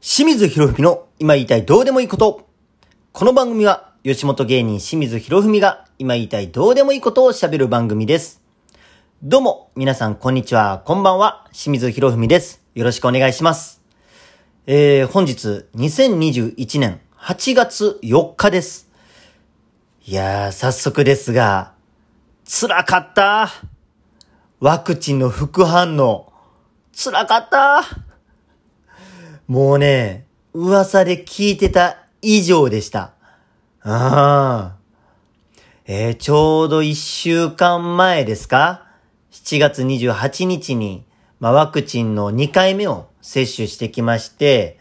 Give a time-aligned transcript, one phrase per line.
[0.00, 2.46] 清水博文の今言いたいどうでもいいこと。
[3.10, 8.40] この番組は吉本芸人清水博文が今言いたいどうでもいいことを喋る番組です。
[9.24, 12.62] どうも、皆さんこんにちは、こんばんは、清水博文です。
[12.76, 13.82] よろしくお願いします。
[14.68, 18.88] えー、本日、2021年8月4日です。
[20.06, 21.72] いやー、早速ですが、
[22.44, 23.50] 辛かった。
[24.60, 26.32] ワクチンの副反応、
[26.92, 28.07] 辛かった。
[29.48, 33.14] もうね、噂で聞いてた以上でした。
[33.82, 34.76] ああ。
[35.86, 38.84] えーちょうど一週間前ですか
[39.32, 41.06] ?7 月28日に、
[41.40, 44.78] まあ、ワクチンの2回目を接種してきまして、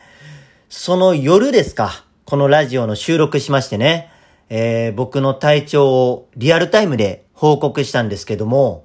[0.68, 2.04] その夜ですか？
[2.26, 4.12] このラジオの収録しましてね、
[4.50, 8.84] えー僕の体調をリアルタイムで報告したんですけども、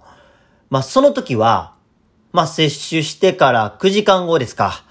[0.71, 1.75] まあ、その時は、
[2.31, 4.85] まあ、接種してから9時間後ですか。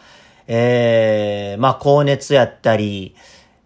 [0.48, 3.16] えー、まあ、高熱やったり、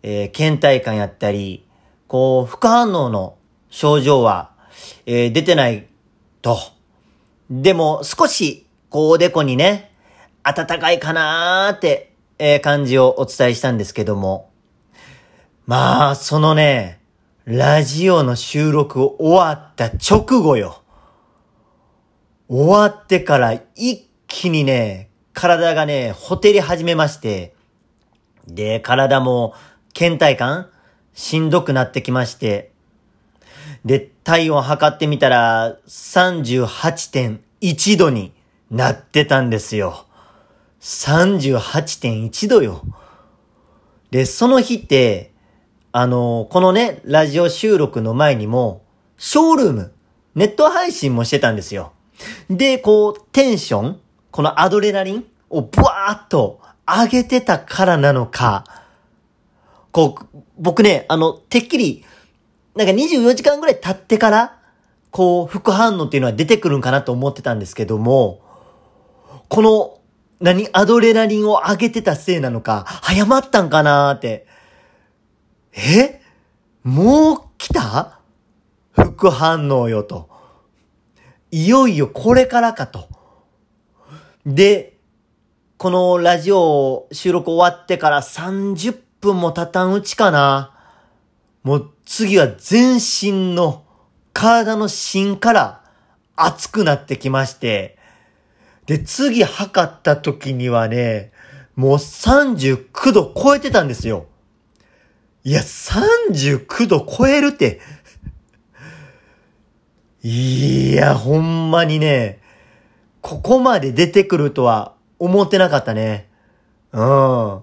[0.03, 1.67] えー、倦怠感やったり、
[2.07, 3.37] こう、副反応の
[3.69, 4.51] 症状は、
[5.05, 5.87] えー出てない
[6.41, 6.57] と。
[7.49, 9.91] でも、少し、こう、おでこにね、
[10.43, 14.49] 暖かいかなーって、えー感じをお伝えしたんですけども。
[15.65, 16.99] まあ、そのね、
[17.45, 20.81] ラジオの収録終わった直後よ。
[22.47, 27.53] 終わってから一気にね、体がね、ほてり始めまして、
[28.47, 29.53] で、体も
[29.93, 30.69] 倦怠感？
[31.13, 32.71] しんどくなってきまして、
[33.83, 38.33] で、体温測ってみたら38.1度に
[38.71, 40.05] なってたんですよ。
[40.81, 42.83] 38.1度よ。
[44.11, 45.33] で、その日って、
[45.91, 48.83] あの、このね、ラジオ収録の前にも、
[49.17, 49.93] ショールーム、
[50.35, 51.93] ネット配信もしてたんですよ。
[52.49, 53.99] で、こう、テンション
[54.35, 58.65] このアドレナリンをブワーっと上げてたからなのか、
[59.93, 62.03] こう、僕ね、あの、てっきり、
[62.75, 64.59] なんか24時間ぐらい経ってから、
[65.09, 68.41] こう、副反応っていうのは出てくるんかなと思ってたんですけども、
[69.47, 69.99] この、
[70.41, 74.47] 何、アドレナリンを上げてたせいなのか、早まったんかなーって。
[75.71, 76.19] え？
[76.83, 78.19] もう来た？
[78.91, 80.29] 副反応よと。
[81.51, 83.14] いよいよこれからかと。
[84.45, 84.97] で、
[85.77, 90.71] このラジオ収録終わってから30分も経たんうちかな。
[91.63, 93.83] もう次は全身の
[94.33, 95.83] 体の芯から
[96.35, 97.97] 熱くなってきまして。
[98.85, 101.31] で、次測った時にはね、
[101.75, 104.27] もう39度超えてたんですよ。
[105.43, 107.81] いや、39度超えるって。
[110.21, 112.44] いや、ほんまにね、
[113.25, 116.29] ここまで出てくるとは思ってなかったね。
[116.91, 117.61] うん。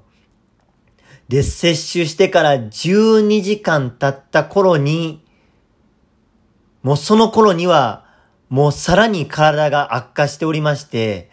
[1.29, 5.25] で、接種してから12時間経った頃に、
[6.83, 8.05] もうその頃には、
[8.49, 11.31] もうさらに体が悪化しておりまして、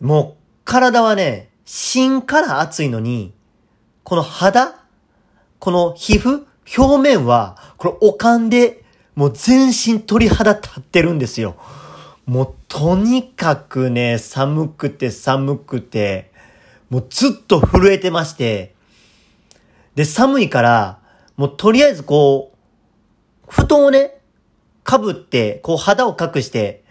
[0.00, 3.34] もう体はね、芯から熱いのに、
[4.04, 4.86] この肌
[5.58, 6.46] この皮膚
[6.78, 8.84] 表面は、これおかんで、
[9.16, 11.56] もう全身鳥肌立ってるんですよ。
[12.28, 16.30] もうとにかくね、寒くて寒くて、
[16.90, 18.74] もうずっと震えてまして、
[19.94, 20.98] で、寒いから、
[21.38, 24.20] もうとりあえずこう、布団をね、
[24.84, 26.84] かぶって、こう肌を隠して、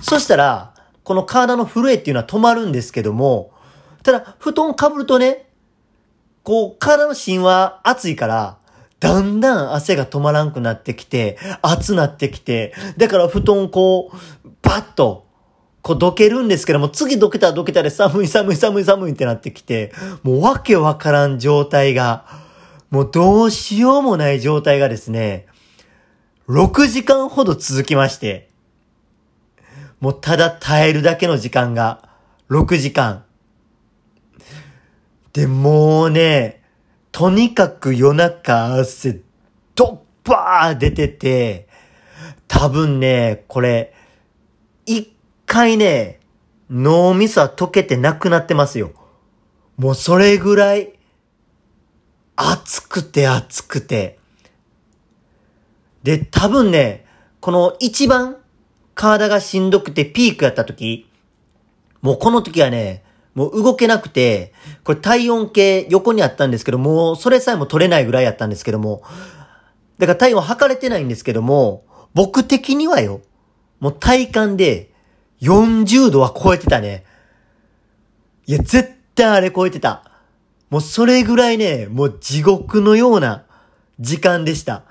[0.00, 0.72] そしたら、
[1.04, 3.50] この体の震えっていうのは止まるんですけども、
[4.02, 5.50] ただ、布団かぶるとね、
[6.44, 8.56] こう、体の芯は熱いから、
[9.00, 14.10] だんだん汗が止まらんくなってきて、熱なってきて、だから布団こ
[14.44, 15.24] う、バッと、
[15.80, 19.92] こうどけるんですけども、次どけたらどけたら寒い寒い寒い寒いってなってきて、
[20.22, 22.26] もうわけわからん状態が、
[22.90, 25.46] もうどうしようもない状態がですね、
[26.48, 28.50] 6時間ほど続きまして、
[30.00, 32.06] もうただ耐えるだけの時間が、
[32.50, 33.24] 6時間。
[35.32, 36.62] で、もうね、
[37.10, 39.22] とにかく夜中汗、
[39.74, 41.68] ドッバー出てて、
[42.46, 43.94] 多分ね、これ、
[45.48, 46.20] 回ね、
[46.70, 48.92] 脳みそは溶けてなくなってますよ。
[49.78, 50.92] もうそれぐらい、
[52.36, 54.18] 熱くて熱くて。
[56.04, 57.06] で、多分ね、
[57.40, 58.36] この一番
[58.94, 61.08] 体がしんどくてピークやった時、
[62.02, 63.02] もうこの時はね、
[63.34, 64.52] もう動けなくて、
[64.84, 69.02] これ体温計横にあったんですけども、それさえも取れないぐらいやったんですけども、
[69.98, 71.84] だから体温測れてないんですけども、
[72.14, 73.22] 僕的にはよ、
[73.80, 74.92] もう体感で
[75.40, 77.04] 40度は超えてたね。
[78.46, 80.04] いや、絶対あれ超えてた。
[80.70, 83.44] もうそれぐらいね、もう地獄のような
[84.00, 84.84] 時間でした。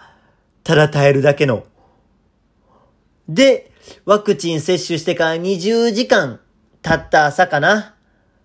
[0.63, 1.65] ただ耐えるだけの。
[3.29, 3.71] で、
[4.05, 6.39] ワクチン接種してから20時間
[6.81, 7.95] 経った朝かな。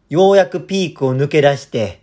[0.08, 2.02] ようやくピークを抜け出して、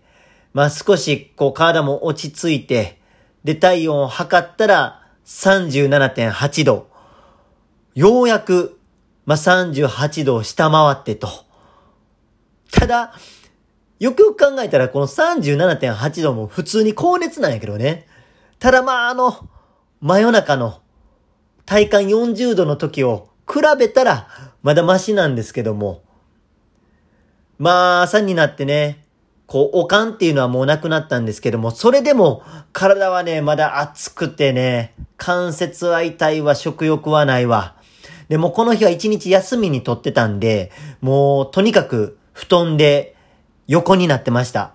[0.53, 2.99] まあ少しこう体も落ち着いて、
[3.43, 6.89] で体温を測ったら37.8度。
[7.93, 8.78] ようやく、
[9.29, 11.29] まあ38度を下回ってと。
[12.71, 13.13] ただ、
[13.99, 18.07] よくよく考えたらこの37.8度も普通に高熱なんやけどね。
[18.57, 19.47] ただまああの、
[20.01, 20.81] 真夜中の
[21.67, 24.27] 体感40度の時を比べたら
[24.63, 26.01] まだマシなんですけども。
[27.59, 29.05] まあ朝になってね、
[29.45, 32.41] こう、おかんっていうのはもうなくなったんですけども、それでも
[32.73, 37.78] 体はね、まだ熱くてね、関節は痛いわ、食欲はないわ。
[38.29, 40.71] でもこの日は一日休みにとってたんで、
[41.01, 43.15] もうとにかく布団で
[43.67, 44.73] 横になってました。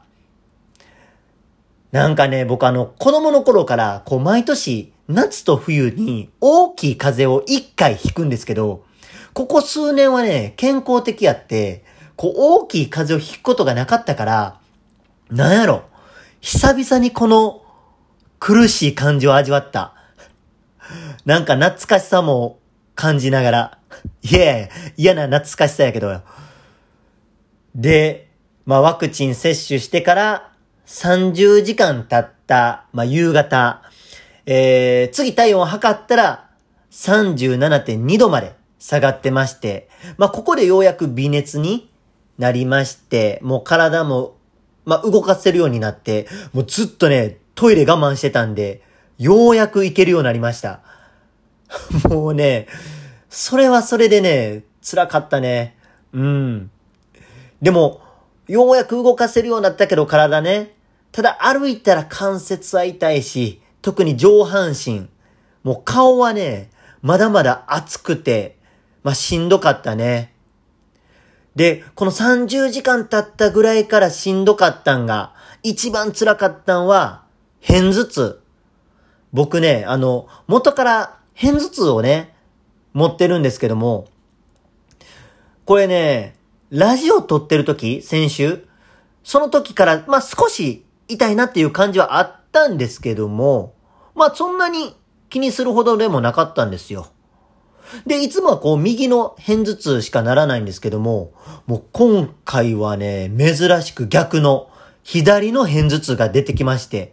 [1.92, 8.84] なんかね、僕あの、子供の頃から、こう毎年、夏と冬に大きい風を一回引くんですけど、
[9.32, 11.84] ここ数年はね、健康的やって、
[12.16, 14.60] こう大きい風を引くことがなかったから、
[15.30, 15.84] なんやろ。
[16.40, 17.62] 久々にこの
[18.40, 19.94] 苦しい感じを味わった。
[21.24, 22.58] なんか懐かしさも
[22.94, 23.78] 感じながら。
[24.22, 26.20] いやいや、嫌な懐かしさやけど。
[27.74, 28.28] で、
[28.66, 30.52] まあワクチン接種してから
[30.86, 33.82] 30時間経った、まあ夕方。
[34.46, 36.50] えー、次体温を測ったら
[36.90, 41.90] 37.2度まで下がってまして、まあここでようやく微熱に
[42.38, 44.36] なりまして、もう体も
[44.84, 48.82] まあ、動かせるようになって、もうずっとね、トイレ我慢してたんで、
[49.18, 50.80] ようやく行けるようになりました。
[52.08, 52.66] もうね、
[53.28, 55.76] それはそれでね、辛かったね。
[56.12, 56.70] うん。
[57.60, 58.00] でも、
[58.46, 60.74] ようやく動かせるようになったけど体ね。
[61.12, 65.08] ただ歩いたら関節は痛いし、特に上半身。
[65.62, 66.70] もう顔はね、
[67.02, 68.56] まだまだ熱くて、
[69.02, 70.34] まあ、しんどかったね。
[71.54, 77.24] で、この30時間経ったぐらいからしんどかったんが、一番辛かったんは、
[77.60, 78.40] 偏頭痛。
[79.32, 82.34] 僕ね、あの、元から偏頭痛をね、
[82.92, 84.06] 持ってるんですけども、
[85.64, 86.36] これね、
[86.70, 88.66] ラジオ撮ってる時、先週、
[89.22, 93.74] その時から、まあ、少し痛いなっていう感じはあったんですけども、
[94.14, 94.96] まあ、そんなに
[95.28, 97.08] 気にするほどでもなかったんですよ。
[98.06, 101.32] で、いつもはこう右の偏頭痛しかならないんですけども、
[101.66, 104.70] もう今回はね、珍しく逆の
[105.02, 107.12] 左の偏頭痛が出てきまして、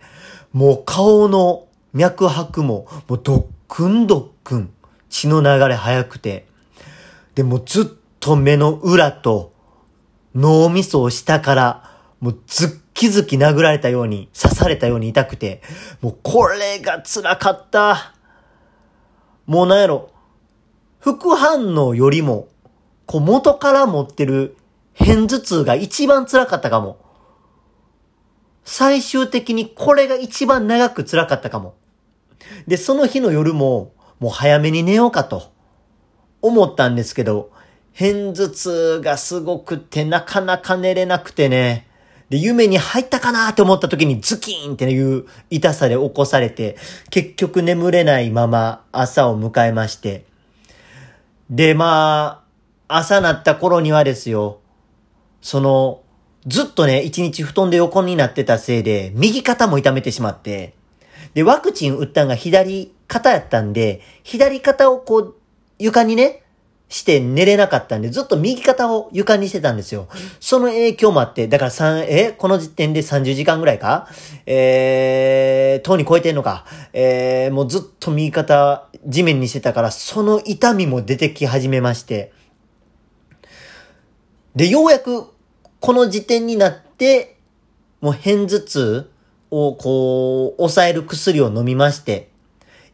[0.53, 4.73] もう顔の脈拍ももうドックンドックン
[5.07, 6.45] 血の流れ速くて、
[7.35, 7.85] で、もずっ
[8.19, 9.53] と目の裏と
[10.35, 15.61] 脳みそを下からもうズッキズキ殴られたように刺されたように痛くて、
[16.01, 18.13] もうこれが辛かった。
[19.45, 20.11] もうなんやろ、
[20.99, 22.49] 副反応よりも、
[23.05, 24.57] こう元から持ってる
[24.91, 26.97] 偏頭痛が一番辛かったかも。
[28.65, 31.75] 最終的にこれが一番長く辛かったかも。
[32.67, 35.51] で、その日の夜も、もう早めに寝ようかと
[36.41, 37.51] 思ったんですけど、
[37.93, 41.87] 偏頭痛がすごくてなかなか寝れなくてね。
[42.29, 46.77] で、夢に入ったかなって思った時にズキーンっていう痛さで起こされて、
[47.09, 50.25] 結局眠れないまま朝を迎えまして、
[51.49, 52.43] で、ま
[52.87, 54.59] あ、朝なった頃にはですよ、
[55.41, 56.01] その、
[56.47, 60.73] ずっとね、一日布団で横になってたせいで、右肩も痛めてしまって、
[61.33, 65.35] で、ワクチン打ったんが左肩やったんで、左肩をこう、
[65.79, 66.43] 床にね、
[66.89, 70.09] して寝れなかったんで、ずっと右肩を床にしてたんですよ。
[70.41, 74.09] その影響もあって、だから3、え、この時点で30時間ぐらいか？
[74.45, 76.65] えー、とうに超えてんのか？
[76.91, 82.33] えー、もうずっと右肩地面にしてたから、その痛みも出てき始めまして。
[84.53, 85.27] で、ようやく、
[85.79, 87.37] この時点になって、
[88.01, 89.10] もう偏頭痛
[89.51, 92.31] をこう、抑える薬を飲みまして、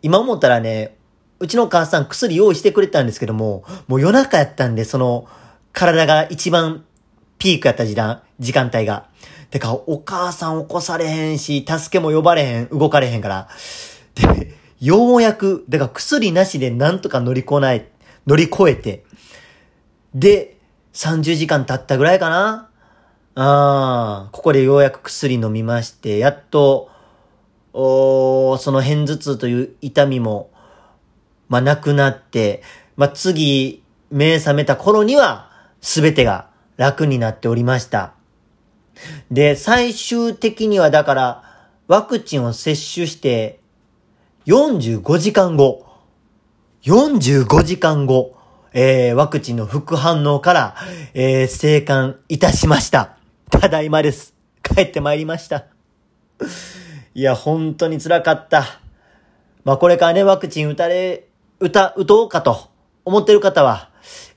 [0.02, 0.98] 今思ったらね、
[1.40, 5.28] うちの母さん薬用意してくれたんですけども、もう夜中やったんで、その、
[5.72, 6.84] 体が一番
[7.38, 9.08] ピークやった時間、時間帯が。
[9.52, 13.48] てか、お母さん起こされへんし、助けも呼ばれへん、動かれへんから。
[14.16, 17.86] で、ようやく、だから薬なしでなんとか乗りこない、
[18.26, 19.06] 乗り越えて、
[20.16, 20.58] で、
[20.94, 22.70] 30時間経ったぐらいかな
[23.40, 26.90] ああ、ここでようやく薬飲みまして、やっと、
[27.72, 30.50] おその偏頭痛という痛みも、
[31.48, 32.64] まあ、なくなって、
[32.96, 35.52] まあ、次、目覚めた頃には、
[35.82, 38.14] すべてが楽になっておりました。
[39.30, 41.44] で、最終的にはだから、
[41.88, 43.60] ワクチンを接種して、
[44.48, 45.86] 45時間後、
[46.86, 48.36] 45時間後、
[48.74, 50.76] えー、ワクチンの副反応から、
[51.14, 53.17] えー、生還いたしました。
[53.50, 54.36] ただいまです。
[54.62, 55.66] 帰ってまいりました。
[57.14, 58.66] いや、本当に辛かった。
[59.64, 61.28] まあ、これからね、ワクチン打たれ、
[61.60, 62.70] 打た、打とうかと
[63.06, 63.90] 思ってる方は、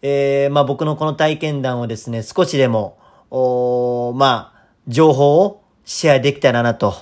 [0.03, 2.99] えー、まあ、僕のこの体験談をですね、少しでも、
[3.31, 6.95] おまあ、情報をシェアできたらなと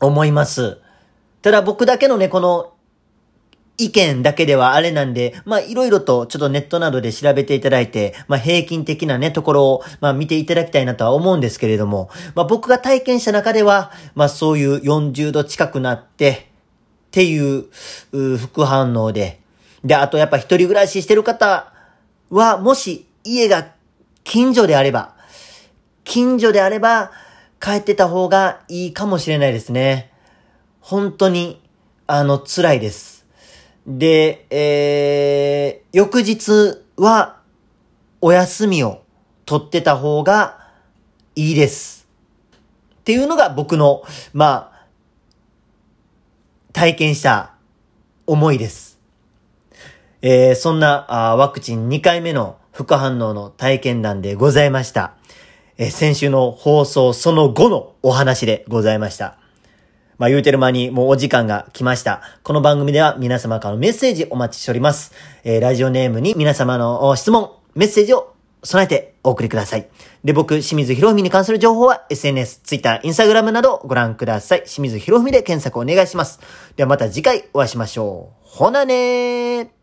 [0.00, 0.78] 思います。
[1.42, 2.74] ただ僕だけのね、この
[3.78, 16.48] 意見だけではあれなんで、まあいろいろとちょっとネットなどで調べていただいて、まあ平均的なね、ところを、まあ見ていただきたいなとは思うんですけれども、まあ僕が体験した中では、まあそういう40度近くなって、
[17.08, 17.66] っていう、
[18.12, 19.40] う副反応で、
[19.84, 21.72] で、あとやっぱ一人暮らししてる方
[22.30, 23.72] は、もし家が
[24.24, 25.14] 近所であれば、
[26.04, 27.12] 近所であれば、
[27.60, 30.12] 帰ってた方がいいかもしれないですね。
[30.80, 31.60] 本当に、
[32.06, 33.15] あの、辛いです。
[33.86, 37.36] で、えー、翌日は、
[38.20, 39.02] お休みを
[39.44, 40.72] 取ってた方が
[41.36, 42.08] いいです。
[42.98, 44.02] っていうのが僕の、
[44.32, 44.86] まあ、
[46.72, 47.54] 体験した
[48.26, 48.98] 思いです。
[50.22, 55.14] えー、そんなあワクチン2回目の副反応の体験談でございました。
[55.78, 59.38] えー、先週の放送その後のお話でございました。
[60.18, 62.22] まあ言うてる間にもうお時間が来ました。
[62.42, 65.12] この番組では皆様からのメッセージお待ちしております。
[65.44, 69.88] えー、ラジオネームに皆様の質問、メッセージを備えてお送りください。
[70.24, 74.62] で、僕、清水博文に関する情報は SNS、Twitter、Instagram などご覧ください。
[74.62, 76.40] 清水博文で検索お願いします。
[76.76, 78.48] ではまた次回お会いしましょう。
[78.48, 79.75] ほなねー